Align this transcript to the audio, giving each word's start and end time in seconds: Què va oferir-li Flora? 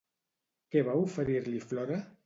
Què 0.75 0.83
va 0.89 0.97
oferir-li 1.03 1.65
Flora? 1.69 2.05